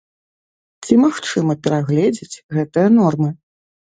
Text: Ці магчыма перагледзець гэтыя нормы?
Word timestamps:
Ці 0.85 0.93
магчыма 1.03 1.57
перагледзець 1.67 2.41
гэтыя 2.57 2.87
нормы? 2.97 3.29